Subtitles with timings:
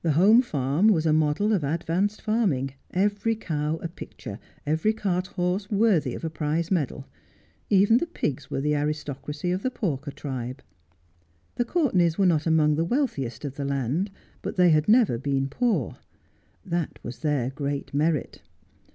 [0.00, 5.70] The home farm was a model of advanced farming, every cow a picture, every carthorse
[5.70, 7.06] worthy of a prize medal.
[7.68, 10.62] Even the pigs were the aristocracy of the porker tribe.
[11.56, 14.10] The Courtenays were not among the wealthiest of the land,
[14.40, 15.98] but they had never been poor.
[16.64, 18.40] That was their great merit.